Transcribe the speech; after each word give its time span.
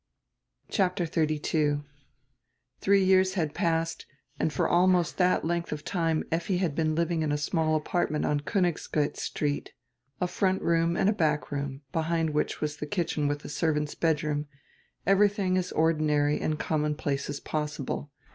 CHAPTER 0.69 1.05
XXXII 1.05 1.81
THREE 2.79 3.03
years 3.03 3.35
had 3.35 3.53
passed 3.53 4.07
and 4.39 4.51
for 4.51 4.67
almost 4.67 5.17
diat 5.19 5.43
lengdi 5.43 5.71
of 5.71 5.85
time 5.85 6.23
Effi 6.31 6.57
had 6.57 6.75
heen 6.75 6.95
living 6.97 7.21
in 7.21 7.31
a 7.31 7.37
small 7.37 7.75
apartment 7.75 8.25
on 8.25 8.39
Konig 8.39 8.77
griitz 8.91 9.17
Street— 9.17 9.73
a 10.19 10.25
front 10.27 10.63
room 10.63 10.97
and 10.97 11.15
hack 11.19 11.51
room, 11.51 11.81
behind 11.91 12.31
which 12.31 12.61
was 12.61 12.77
die 12.77 12.87
kitchen 12.87 13.29
widi 13.29 13.45
a 13.45 13.49
servant's 13.49 13.93
bedroom, 13.93 14.47
everything 15.05 15.55
as 15.55 15.71
ordinary 15.71 16.41
and 16.41 16.57
commonplace 16.57 17.29
as 17.29 17.39
possible. 17.39 18.09